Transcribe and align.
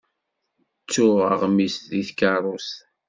Ttuɣ 0.83 1.19
aɣmis 1.33 1.75
deg 1.91 2.05
tkeṛṛust. 2.07 2.75